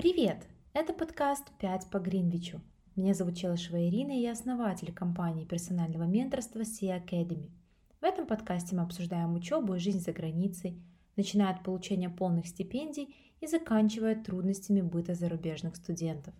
[0.00, 0.46] Привет!
[0.72, 2.62] Это подкаст «5 по Гринвичу».
[2.96, 7.50] Меня зовут Челышева Ирина, и я основатель компании персонального менторства Sea Academy.
[8.00, 10.82] В этом подкасте мы обсуждаем учебу и жизнь за границей,
[11.16, 16.32] начиная от получения полных стипендий и заканчивая трудностями быта зарубежных студентов.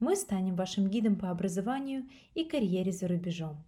[0.00, 3.58] Мы станем вашим гидом по образованию и карьере за рубежом.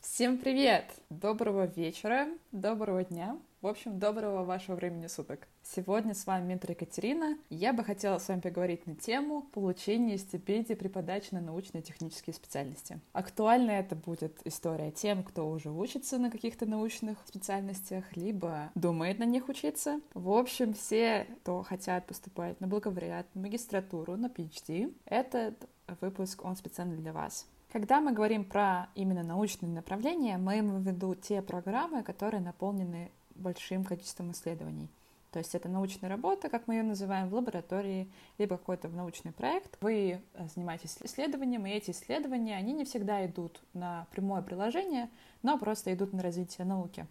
[0.00, 0.86] Всем привет!
[1.08, 5.48] Доброго вечера, доброго дня, в общем, доброго вашего времени суток.
[5.64, 7.36] Сегодня с вами ментор Екатерина.
[7.50, 13.00] Я бы хотела с вами поговорить на тему получения стипендий при подаче на научно-технические специальности.
[13.12, 19.24] Актуальна это будет история тем, кто уже учится на каких-то научных специальностях, либо думает на
[19.24, 20.00] них учиться.
[20.14, 25.68] В общем, все, кто хотят поступать на бакалавриат, на магистратуру, на PhD, этот
[26.00, 27.48] выпуск, он специально для вас.
[27.72, 33.10] Когда мы говорим про именно научные направления, мы имеем в виду те программы, которые наполнены
[33.38, 34.88] большим количеством исследований.
[35.32, 39.76] То есть это научная работа, как мы ее называем, в лаборатории, либо какой-то научный проект.
[39.82, 45.10] Вы э, занимаетесь исследованием, и эти исследования, они не всегда идут на прямое приложение,
[45.42, 47.06] но просто идут на развитие науки.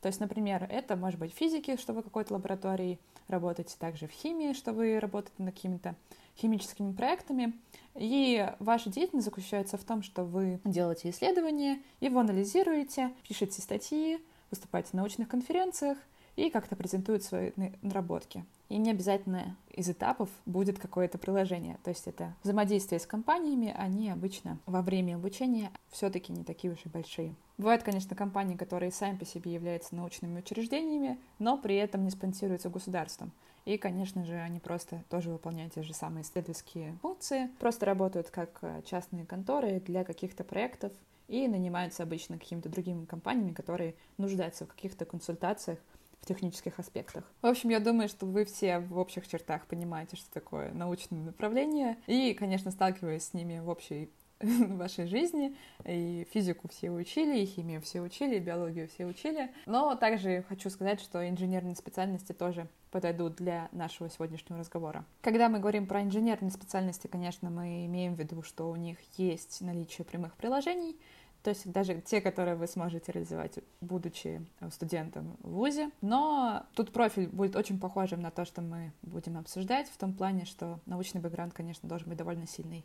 [0.00, 4.10] То есть, например, это может быть физики, что вы в какой-то лаборатории работаете, также в
[4.10, 5.94] химии, что вы работаете над какими-то
[6.36, 7.52] химическими проектами.
[7.94, 14.18] И ваша деятельность заключается в том, что вы делаете исследования, его анализируете, пишете статьи,
[14.50, 15.98] выступаете на научных конференциях
[16.36, 17.50] и как-то презентуете свои
[17.82, 18.44] наработки.
[18.68, 21.78] И не обязательно из этапов будет какое-то приложение.
[21.82, 26.78] То есть это взаимодействие с компаниями, они обычно во время обучения все-таки не такие уж
[26.84, 27.34] и большие.
[27.56, 32.68] Бывают, конечно, компании, которые сами по себе являются научными учреждениями, но при этом не спонсируются
[32.68, 33.32] государством.
[33.64, 38.58] И, конечно же, они просто тоже выполняют те же самые исследовательские функции, просто работают как
[38.62, 40.92] э, частные конторы для каких-то проектов
[41.28, 45.78] и нанимаются обычно какими-то другими компаниями, которые нуждаются в каких-то консультациях
[46.20, 47.24] в технических аспектах.
[47.42, 51.98] В общем, я думаю, что вы все в общих чертах понимаете, что такое научное направление,
[52.06, 55.56] и, конечно, сталкиваясь с ними в общей вашей жизни.
[55.84, 59.50] И физику все учили, и химию все учили, и биологию все учили.
[59.66, 65.04] Но также хочу сказать, что инженерные специальности тоже подойдут для нашего сегодняшнего разговора.
[65.20, 69.60] Когда мы говорим про инженерные специальности, конечно, мы имеем в виду, что у них есть
[69.60, 70.96] наличие прямых приложений,
[71.42, 75.90] то есть даже те, которые вы сможете реализовать, будучи студентом в ВУЗе.
[76.00, 80.44] Но тут профиль будет очень похожим на то, что мы будем обсуждать, в том плане,
[80.46, 82.84] что научный бэкграунд, конечно, должен быть довольно сильный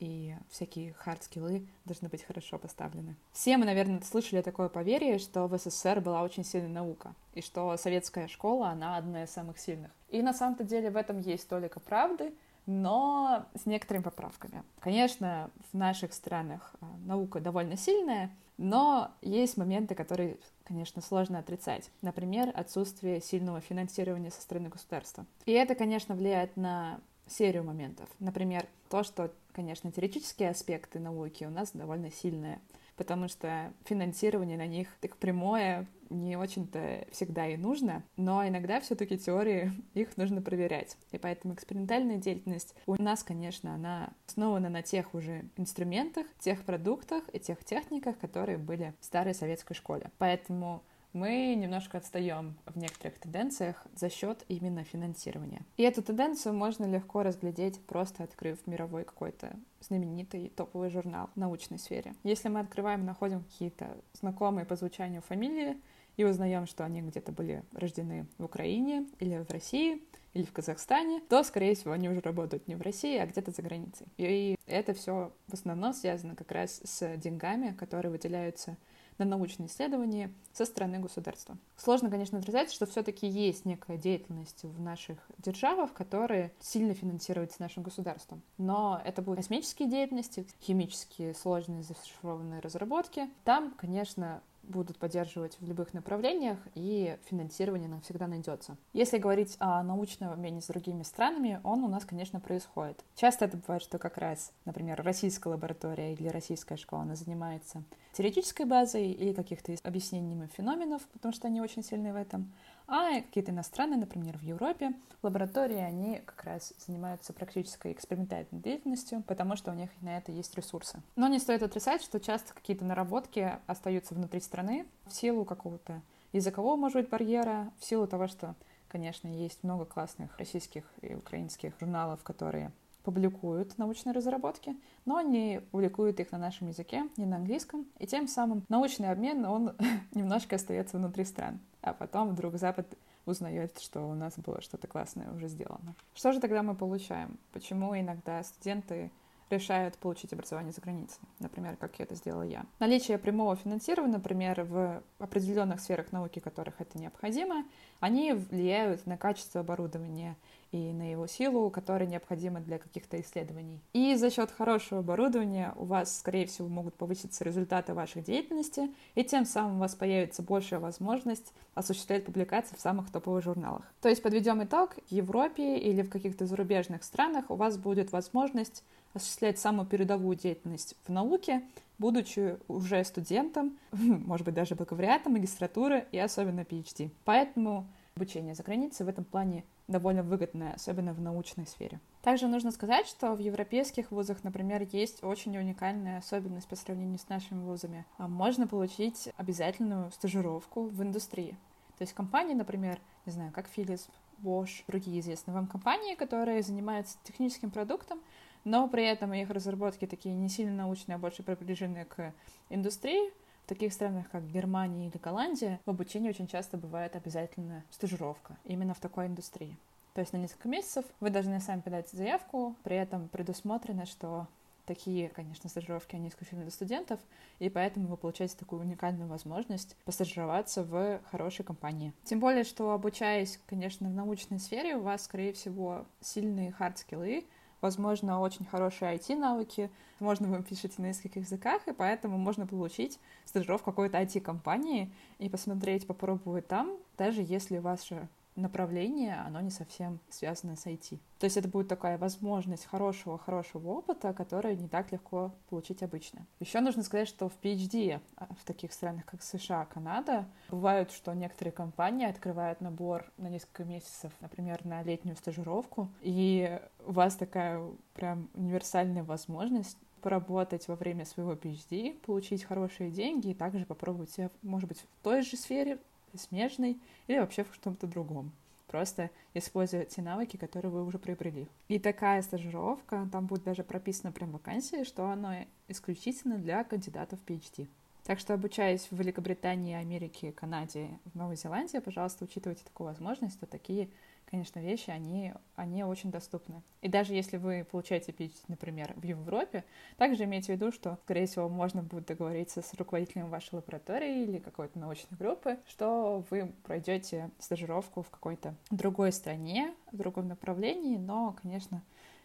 [0.00, 3.14] и всякие хард-скиллы должны быть хорошо поставлены.
[3.32, 7.76] Все мы, наверное, слышали такое поверье, что в СССР была очень сильная наука, и что
[7.76, 9.90] советская школа, она одна из самых сильных.
[10.08, 12.32] И на самом-то деле в этом есть толика правды,
[12.66, 14.62] но с некоторыми поправками.
[14.80, 21.90] Конечно, в наших странах а, наука довольно сильная, но есть моменты, которые, конечно, сложно отрицать.
[22.02, 25.24] Например, отсутствие сильного финансирования со стороны государства.
[25.46, 28.08] И это, конечно, влияет на серию моментов.
[28.18, 32.60] Например, то, что, конечно, теоретические аспекты науки у нас довольно сильные,
[32.96, 39.18] потому что финансирование на них так прямое не очень-то всегда и нужно, но иногда все-таки
[39.18, 40.96] теории их нужно проверять.
[41.12, 47.22] И поэтому экспериментальная деятельность у нас, конечно, она основана на тех уже инструментах, тех продуктах
[47.34, 50.10] и тех техниках, которые были в старой советской школе.
[50.16, 50.82] Поэтому
[51.12, 55.62] мы немножко отстаем в некоторых тенденциях за счет именно финансирования.
[55.76, 61.78] И эту тенденцию можно легко разглядеть, просто открыв мировой какой-то знаменитый топовый журнал в научной
[61.78, 62.14] сфере.
[62.22, 65.76] Если мы открываем, находим какие-то знакомые по звучанию фамилии
[66.16, 71.20] и узнаем, что они где-то были рождены в Украине или в России, или в Казахстане,
[71.28, 74.06] то, скорее всего, они уже работают не в России, а где-то за границей.
[74.16, 78.76] И это все в основном связано как раз с деньгами, которые выделяются
[79.20, 81.56] на научные исследования со стороны государства.
[81.76, 87.82] Сложно, конечно, отрицать, что все-таки есть некая деятельность в наших державах, которые сильно финансируются нашим
[87.82, 88.42] государством.
[88.58, 93.30] Но это будут космические деятельности, химические сложные зашифрованные разработки.
[93.44, 98.76] Там, конечно, будут поддерживать в любых направлениях, и финансирование нам всегда найдется.
[98.92, 103.04] Если говорить о научном обмене с другими странами, он у нас, конечно, происходит.
[103.14, 107.82] Часто это бывает, что как раз, например, российская лаборатория или российская школа, она занимается
[108.12, 112.52] теоретической базой или каких-то объяснениями феноменов, потому что они очень сильны в этом.
[112.92, 114.92] А какие-то иностранные, например, в Европе,
[115.22, 120.56] лаборатории, они как раз занимаются практической экспериментальной деятельностью, потому что у них на это есть
[120.56, 121.00] ресурсы.
[121.14, 126.02] Но не стоит отрицать, что часто какие-то наработки остаются внутри страны в силу какого-то
[126.32, 128.56] языкового, может быть, барьера, в силу того, что,
[128.88, 132.72] конечно, есть много классных российских и украинских журналов, которые
[133.02, 138.28] публикуют научные разработки, но они публикуют их на нашем языке, не на английском, и тем
[138.28, 139.72] самым научный обмен, он
[140.14, 141.60] немножко остается внутри стран.
[141.82, 142.86] А потом вдруг Запад
[143.26, 145.94] узнает, что у нас было что-то классное уже сделано.
[146.14, 147.38] Что же тогда мы получаем?
[147.52, 149.10] Почему иногда студенты
[149.50, 152.64] решают получить образование за границей, например, как это сделала я.
[152.78, 157.64] Наличие прямого финансирования, например, в определенных сферах науки, которых это необходимо,
[157.98, 160.36] они влияют на качество оборудования
[160.72, 163.80] и на его силу, которая необходима для каких-то исследований.
[163.92, 169.24] И за счет хорошего оборудования у вас, скорее всего, могут повыситься результаты вашей деятельности, и
[169.24, 173.82] тем самым у вас появится большая возможность осуществлять публикации в самых топовых журналах.
[174.00, 178.84] То есть, подведем итог, в Европе или в каких-то зарубежных странах у вас будет возможность
[179.14, 181.62] осуществлять самую передовую деятельность в науке,
[181.98, 187.10] будучи уже студентом, может быть, даже бакалавриатом, магистратуры и особенно PhD.
[187.24, 192.00] Поэтому обучение за границей в этом плане довольно выгодное, особенно в научной сфере.
[192.22, 197.28] Также нужно сказать, что в европейских вузах, например, есть очень уникальная особенность по сравнению с
[197.28, 198.06] нашими вузами.
[198.18, 201.56] А можно получить обязательную стажировку в индустрии.
[201.98, 204.08] То есть компании, например, не знаю, как Philips,
[204.42, 208.20] Bosch, другие известные вам компании, которые занимаются техническим продуктом,
[208.64, 212.32] но при этом их разработки такие не сильно научные, а больше приближены к
[212.68, 213.32] индустрии.
[213.70, 218.98] Таких странах, как Германия или Голландия, в обучении очень часто бывает обязательно стажировка именно в
[218.98, 219.76] такой индустрии.
[220.12, 224.48] То есть на несколько месяцев вы должны сами подать заявку, при этом предусмотрено, что
[224.86, 227.20] такие, конечно, стажировки, они исключительно для студентов,
[227.60, 232.12] и поэтому вы получаете такую уникальную возможность постажироваться в хорошей компании.
[232.24, 237.46] Тем более, что обучаясь, конечно, в научной сфере, у вас, скорее всего, сильные хард-скиллы,
[237.80, 243.90] возможно, очень хорошие IT-навыки, возможно, вы пишете на нескольких языках, и поэтому можно получить стажировку
[243.90, 248.28] какой-то IT-компании и посмотреть, попробовать там, даже если ваше
[248.60, 251.18] направление, оно не совсем связано с IT.
[251.38, 256.46] То есть это будет такая возможность хорошего-хорошего опыта, который не так легко получить обычно.
[256.60, 261.32] Еще нужно сказать, что в PhD а, в таких странах, как США, Канада, бывают, что
[261.32, 267.82] некоторые компании открывают набор на несколько месяцев, например, на летнюю стажировку, и у вас такая
[268.14, 274.50] прям универсальная возможность поработать во время своего PhD, получить хорошие деньги и также попробовать себя,
[274.62, 275.98] может быть, в той же сфере,
[276.38, 278.52] смежной или вообще в чем-то другом.
[278.86, 281.68] Просто используя те навыки, которые вы уже приобрели.
[281.88, 287.38] И такая стажировка, там будет даже прописано прям в вакансии, что она исключительно для кандидатов
[287.46, 287.86] PhD.
[288.24, 293.66] Так что, обучаясь в Великобритании, Америке, Канаде, в Новой Зеландии, пожалуйста, учитывайте такую возможность, то
[293.66, 294.08] такие
[294.50, 296.82] конечно, вещи, они, они очень доступны.
[297.02, 299.84] И даже если вы получаете PhD, например, в Европе,
[300.16, 304.58] также имейте в виду, что, скорее всего, можно будет договориться с руководителем вашей лаборатории или
[304.58, 311.56] какой-то научной группы, что вы пройдете стажировку в какой-то другой стране, в другом направлении, но,
[311.62, 312.02] конечно,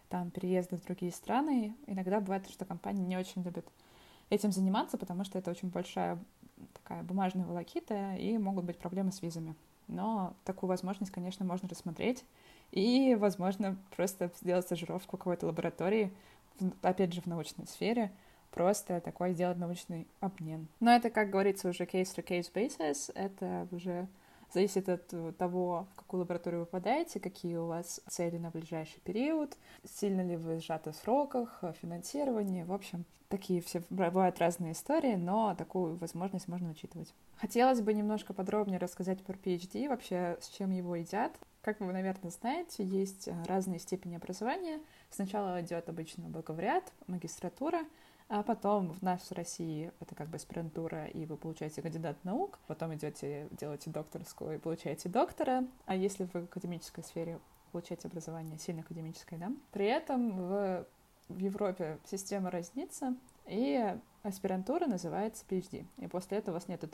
[0.08, 3.66] там переезды в другие страны, иногда бывает, что компании не очень любят
[4.30, 6.18] этим заниматься, потому что это очень большая
[6.72, 9.54] такая бумажная волокита, и могут быть проблемы с визами.
[9.88, 12.24] Но такую возможность, конечно, можно рассмотреть.
[12.72, 16.12] И, возможно, просто сделать стажировку какой-то лаборатории,
[16.82, 18.10] опять же, в научной сфере,
[18.50, 20.66] просто такой сделать научный обмен.
[20.80, 24.08] Но это, как говорится, уже case-to-case basis, это уже
[24.52, 29.56] зависит от того, в какую лабораторию вы попадаете, какие у вас цели на ближайший период,
[29.84, 35.54] сильно ли вы сжаты в сроках, финансирование, в общем, такие все бывают разные истории, но
[35.54, 37.12] такую возможность можно учитывать.
[37.36, 41.32] Хотелось бы немножко подробнее рассказать про PhD, вообще с чем его едят.
[41.60, 44.80] Как вы, наверное, знаете, есть э, разные степени образования.
[45.10, 47.80] Сначала идет обычно бакалавриат, магистратура,
[48.28, 52.58] а потом в нас в России это как бы аспирантура, и вы получаете кандидат наук,
[52.66, 57.38] потом идете, делаете докторскую и получаете доктора, а если в академической сфере
[57.72, 59.52] получаете образование сильно академическое, да.
[59.70, 60.86] При этом в,
[61.28, 63.14] в Европе система разнится,
[63.46, 65.86] и аспирантура называется PhD.
[65.98, 66.84] И после этого у вас нет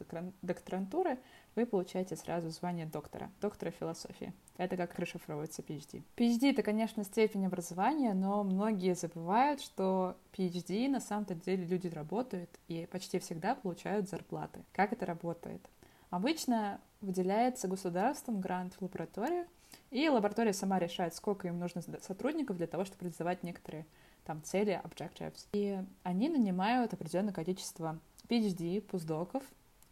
[0.42, 1.18] докторантуры,
[1.54, 4.32] вы получаете сразу звание доктора, доктора философии.
[4.58, 6.02] Это как расшифровывается PhD.
[6.16, 12.50] PhD— это, конечно, степень образования, но многие забывают, что PhD на самом-то деле люди работают
[12.68, 14.60] и почти всегда получают зарплаты.
[14.72, 15.62] Как это работает?
[16.10, 19.46] Обычно выделяется государством грант в лабораторию,
[19.90, 23.86] и лаборатория сама решает, сколько им нужно сотрудников для того, чтобы реализовать некоторые
[24.24, 25.46] там цели, objectives.
[25.52, 27.98] И они нанимают определенное количество
[28.28, 29.42] PhD, пуздоков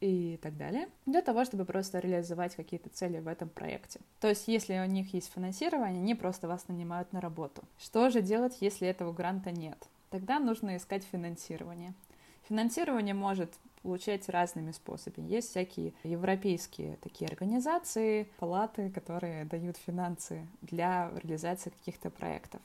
[0.01, 4.01] и так далее, для того, чтобы просто реализовать какие-то цели в этом проекте.
[4.21, 7.63] То есть, если у них есть финансирование, они просто вас нанимают на работу.
[7.79, 9.77] Что же делать, если этого гранта нет?
[10.09, 11.93] Тогда нужно искать финансирование.
[12.49, 15.29] Финансирование может получать разными способами.
[15.29, 22.61] Есть всякие европейские такие организации, палаты, которые дают финансы для реализации каких-то проектов.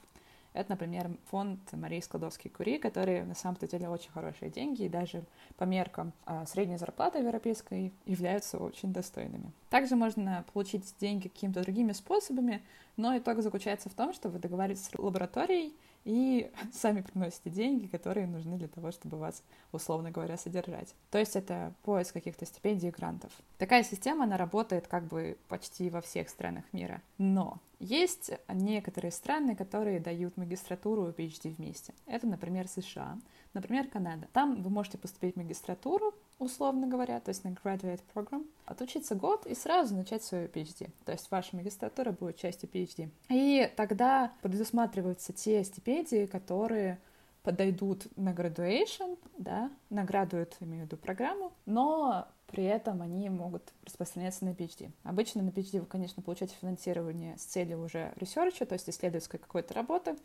[0.56, 5.26] Это, например, фонд Марии Складовский-Кури, который на самом-то деле очень хорошие деньги и даже
[5.58, 9.52] по меркам а, средней зарплаты европейской являются очень достойными.
[9.70, 12.64] Также можно получить деньги какими-то другими способами,
[12.96, 18.28] но итог заключается в том, что вы договариваетесь с лабораторией, и сами приносите деньги, которые
[18.28, 20.96] нужны для того, чтобы вас, условно говоря, содержать.
[21.12, 23.32] То есть это поиск каких-то стипендий и грантов.
[23.58, 27.02] Такая система, она работает как бы почти во всех странах мира.
[27.18, 31.94] Но есть некоторые страны, которые дают магистратуру и PhD вместе.
[32.06, 33.18] Это, например, США,
[33.54, 34.28] например, Канада.
[34.32, 39.46] Там вы можете поступить в магистратуру, условно говоря, то есть на graduate program, отучиться год
[39.46, 40.90] и сразу начать свою PhD.
[41.06, 43.10] То есть ваша магистратура будет частью PhD.
[43.30, 47.00] И тогда предусматриваются те стипендии, которые
[47.44, 53.72] подойдут на graduation, да, на graduate, имею в виду, программу, но при этом они могут
[53.86, 54.90] распространяться на PhD.
[55.04, 59.40] Обычно на PhD вы, конечно, получаете финансирование с целью уже research а, то есть исследовательской
[59.40, 60.16] какой-то работы,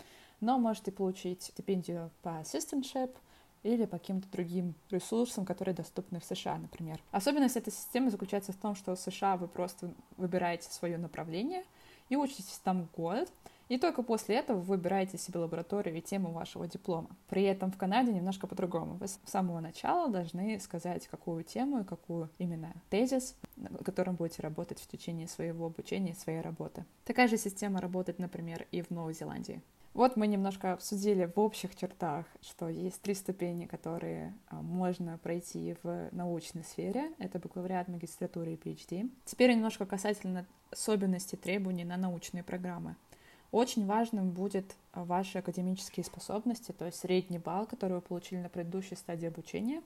[0.40, 3.14] но можете получить стипендию по assistantship—
[3.62, 7.00] или по каким-то другим ресурсам, которые доступны в США, например.
[7.10, 11.64] Особенность этой системы заключается в том, что в США вы просто выбираете свое направление
[12.08, 13.30] и учитесь там год,
[13.68, 17.08] и только после этого вы выбираете себе лабораторию и тему вашего диплома.
[17.28, 18.94] При этом в Канаде немножко по-другому.
[18.94, 24.42] Вы с самого начала должны сказать, какую тему и какую именно тезис, на котором будете
[24.42, 26.84] работать в течение своего обучения и своей работы.
[27.04, 29.62] Такая же система работает, например, и в Новой Зеландии.
[29.92, 35.76] Вот мы немножко обсудили в общих чертах, что есть три ступени, которые а, можно пройти
[35.82, 37.12] в научной сфере.
[37.18, 39.10] Это бакалавриат, магистратура и PhD.
[39.24, 42.94] Теперь немножко касательно особенностей требований на научные программы.
[43.50, 48.48] Очень важным будет а, ваши академические способности, то есть средний балл, который вы получили на
[48.48, 49.82] предыдущей стадии обучения,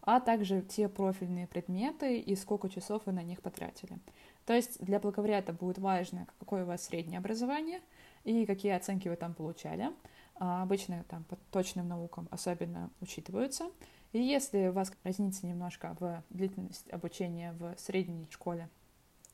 [0.00, 3.98] а также те профильные предметы и сколько часов вы на них потратили.
[4.46, 7.82] То есть для бакалавриата будет важно, какое у вас среднее образование–
[8.24, 9.90] и какие оценки вы там получали.
[10.36, 13.70] А, обычно там по точным наукам особенно учитываются.
[14.12, 18.68] И если у вас разница немножко в длительность обучения в средней школе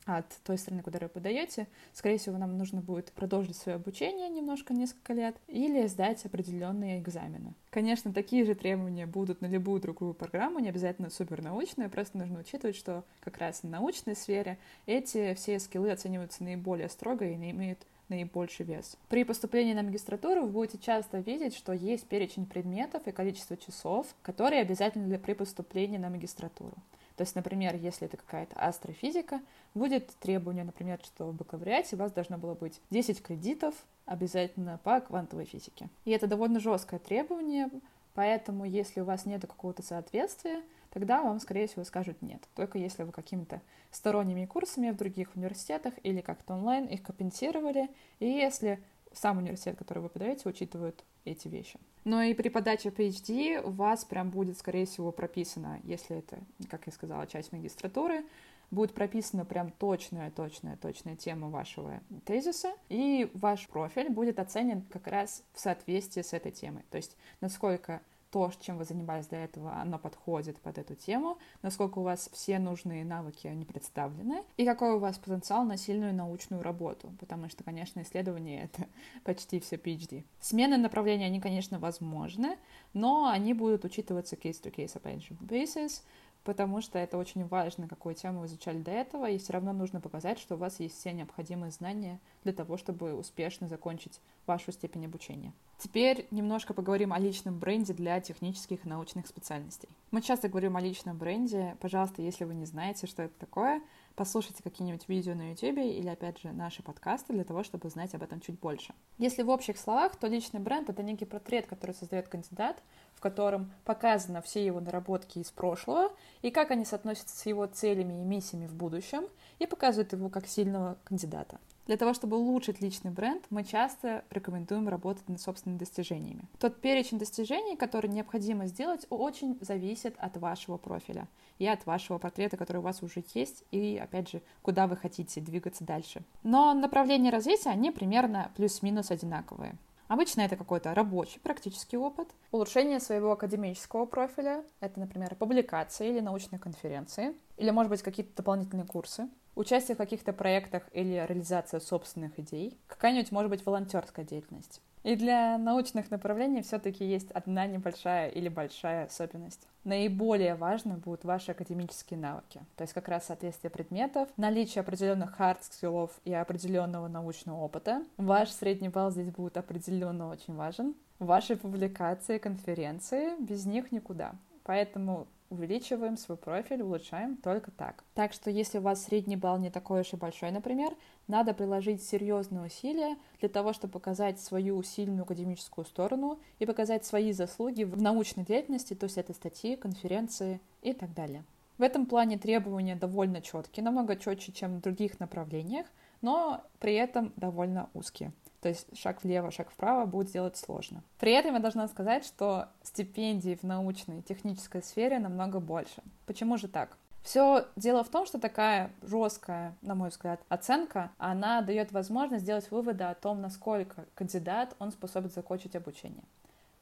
[0.05, 4.73] от той страны, куда вы подаете, скорее всего, нам нужно будет продолжить свое обучение немножко,
[4.73, 7.53] несколько лет, или сдать определенные экзамены.
[7.69, 12.75] Конечно, такие же требования будут на любую другую программу, не обязательно супернаучную, просто нужно учитывать,
[12.75, 18.65] что как раз в научной сфере эти все скиллы оцениваются наиболее строго и имеют наибольший
[18.65, 18.97] вес.
[19.07, 24.07] При поступлении на магистратуру вы будете часто видеть, что есть перечень предметов и количество часов,
[24.21, 26.75] которые обязательны для при поступлении на магистратуру.
[27.15, 29.41] То есть, например, если это какая-то астрофизика,
[29.73, 33.75] будет требование, например, что в бакалавриате у вас должно было быть 10 кредитов
[34.05, 35.89] обязательно по квантовой физике.
[36.05, 37.69] И это довольно жесткое требование,
[38.13, 42.47] поэтому если у вас нет какого-то соответствия, тогда вам, скорее всего, скажут нет.
[42.55, 48.25] Только если вы какими-то сторонними курсами в других университетах или как-то онлайн их компенсировали, и
[48.25, 48.79] если
[49.13, 51.79] сам университет, который вы подаете, учитывает эти вещи.
[52.03, 56.85] Но и при подаче PhD у вас прям будет, скорее всего, прописано, если это, как
[56.85, 58.23] я сказала, часть магистратуры,
[58.71, 65.07] будет прописана прям точная, точная, точная тема вашего тезиса, и ваш профиль будет оценен как
[65.07, 66.83] раз в соответствии с этой темой.
[66.91, 68.01] То есть, насколько
[68.31, 72.59] то, чем вы занимались до этого, оно подходит под эту тему, насколько у вас все
[72.59, 77.63] нужные навыки, они представлены, и какой у вас потенциал на сильную научную работу, потому что,
[77.63, 78.87] конечно, исследование— это
[79.23, 80.23] почти все PhD.
[80.39, 82.57] Смены направления, они, конечно, возможны,
[82.93, 86.01] но они будут учитываться case-to-case, же, basis,
[86.43, 90.01] потому что это очень важно, какую тему вы изучали до этого, и все равно нужно
[90.01, 95.05] показать, что у вас есть все необходимые знания для того, чтобы успешно закончить вашу степень
[95.05, 95.53] обучения.
[95.77, 99.87] Теперь немножко поговорим о личном бренде для технических и научных специальностей.
[100.11, 101.77] Мы часто говорим о личном бренде.
[101.79, 103.81] Пожалуйста, если вы не знаете, что это такое,
[104.15, 108.23] послушайте какие-нибудь видео на YouTube или, опять же, наши подкасты для того, чтобы знать об
[108.23, 108.93] этом чуть больше.
[109.17, 112.83] Если в общих словах, то личный бренд— это некий портрет, который создает кандидат,
[113.19, 116.09] в котором показано все его наработки из прошлого
[116.41, 119.23] и как они соотносятся с его целями и миссиями в будущем,
[119.59, 121.59] и показывает его как сильного кандидата.
[121.85, 126.43] Для того, чтобы улучшить личный бренд, мы часто рекомендуем работать над собственными достижениями.
[126.59, 132.55] Тот перечень достижений, который необходимо сделать, очень зависит от вашего профиля и от вашего портрета,
[132.55, 136.23] который у вас уже есть, и, опять же, куда вы хотите двигаться дальше.
[136.43, 139.75] Но направления развития, они примерно плюс-минус одинаковые.
[140.09, 142.27] Обычно это какой-то рабочий практический опыт.
[142.51, 148.87] Улучшение своего академического профиля— это, например, публикации или научные конференции, или, может быть, какие-то дополнительные
[148.87, 154.81] курсы участие в каких-то проектах или реализация собственных идей, какая-нибудь, может быть, волонтерская деятельность.
[155.03, 159.65] И для научных направлений все-таки есть одна небольшая или большая особенность.
[159.85, 166.11] Наиболее важны будут ваши академические навыки, то есть как раз соответствие предметов, наличие определенных hard-скиллов
[166.25, 168.03] и определенного научного опыта.
[168.17, 170.95] Ваш средний балл здесь будет определенно очень важен.
[171.19, 174.33] Ваши публикации, конференции, без них никуда.
[174.63, 178.03] Поэтому увеличиваем свой профиль, улучшаем только так.
[178.13, 180.95] Так что если у вас средний балл не такой уж и большой, например,
[181.27, 187.31] надо приложить серьезные усилия для того, чтобы показать свою сильную академическую сторону и показать свои
[187.31, 191.43] заслуги в научной деятельности, то есть это статьи, конференции и так далее.
[191.77, 195.87] В этом плане требования довольно четкие, намного четче, чем в других направлениях,
[196.21, 198.33] но при этом довольно узкие.
[198.61, 201.01] То есть шаг влево, шаг вправо будет сделать сложно.
[201.19, 206.03] При этом я должна сказать, что стипендий в научной и технической сфере намного больше.
[206.25, 206.97] Почему же так?
[207.23, 212.69] Все дело в том, что такая жесткая, на мой взгляд, оценка, она дает возможность сделать
[212.71, 216.23] выводы о том, насколько кандидат, он способен закончить обучение.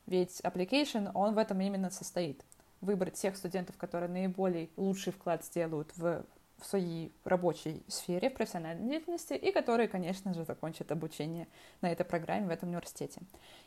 [0.05, 2.43] Ведь application, он в этом именно состоит.
[2.81, 6.23] Выбрать тех студентов, которые наиболее лучший вклад сделают в
[6.59, 11.47] в своей рабочей сфере, в профессиональной деятельности, и которые, конечно же, закончат обучение
[11.81, 13.21] на этой программе в этом университете.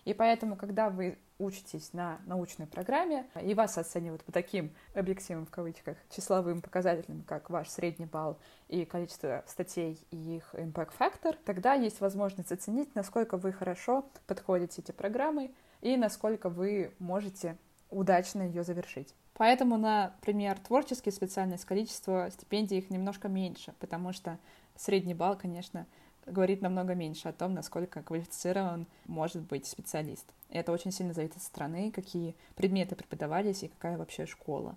[0.04, 5.50] И поэтому, когда вы учитесь на научной программе, и вас оценивают по таким объективным, в
[5.50, 12.00] кавычках, числовым показателям, как ваш средний балл и количество статей и их factor, тогда есть
[12.00, 17.56] возможность оценить, насколько вы хорошо подходите эти программы и насколько вы можете
[17.90, 19.14] удачно ее завершить.
[19.40, 24.38] Поэтому, например, творческие специальности, количество стипендий их немножко меньше, потому что
[24.76, 25.86] средний балл, конечно,
[26.26, 30.26] говорит намного меньше о том, насколько квалифицирован может быть специалист.
[30.50, 34.76] И это очень сильно зависит от страны, какие предметы преподавались и какая вообще школа.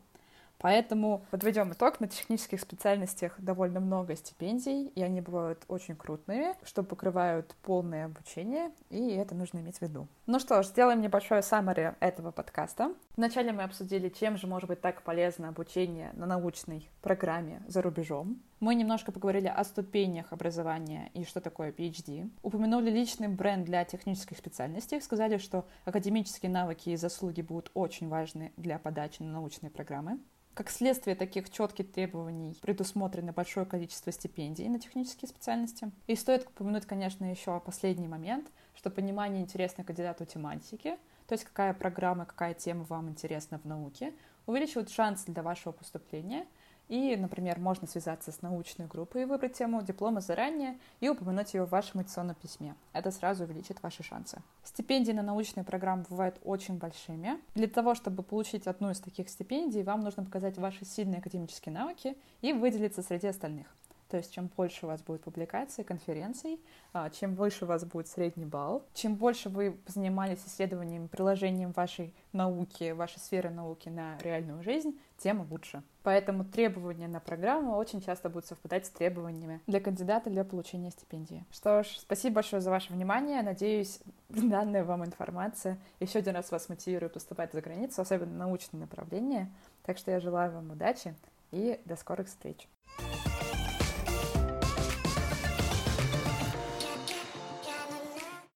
[0.63, 1.99] Поэтому подведем итог.
[1.99, 8.71] На технических специальностях довольно много стипендий, и они бывают очень крупными, что покрывают полное обучение,
[8.89, 10.07] и это нужно иметь в виду.
[10.25, 12.93] Ну что ж, сделаем небольшое summary этого подкаста.
[13.17, 18.41] Вначале мы обсудили, чем же может быть так полезно обучение на научной программе за рубежом.
[18.63, 22.29] Мы немножко поговорили о ступенях образования и что такое PhD.
[22.43, 25.01] Упомянули личный бренд для технических специальностей.
[25.01, 30.17] Сказали, что академические навыки и заслуги будут очень важны для подачи на научные программы.
[30.53, 35.91] Как следствие таких четких требований предусмотрено большое количество стипендий на технические специальности.
[36.07, 40.95] И стоит упомянуть, конечно, еще последний момент, что понимание интересной кандидату тематики,
[41.27, 44.13] то есть какая программа, какая тема вам интересна в науке,
[44.45, 46.45] увеличивает шансы для вашего поступления–
[46.93, 51.65] и, например, можно связаться с научной группой и выбрать тему диплома заранее и упомянуть ее
[51.65, 52.75] в вашем мотивационном письме.
[52.93, 54.43] Это сразу увеличит ваши шансы.
[54.63, 57.39] Стипендии на научные программы бывают очень большими.
[57.55, 62.15] Для того, чтобы получить одну из таких стипендий, вам нужно показать ваши сильные академические навыки
[62.41, 63.65] и выделиться среди остальных.
[64.13, 66.61] То есть чем больше у вас будет публикаций, конференций,
[66.93, 72.13] а, чем выше у вас будет средний балл, чем больше вы занимались исследованием, приложением вашей
[72.31, 75.81] науки, вашей сферы науки на реальную жизнь, тем лучше.
[76.03, 81.43] Поэтому требования на программу очень часто будут совпадать с требованиями для кандидата для получения стипендии.
[81.51, 83.41] Что ж, спасибо большое за ваше внимание.
[83.41, 83.99] Надеюсь,
[84.29, 89.51] данная вам информация еще один раз вас мотивирует поступать за границу, особенно научные направления.
[89.81, 91.15] Так что я желаю вам удачи
[91.49, 92.67] и до скорых встреч.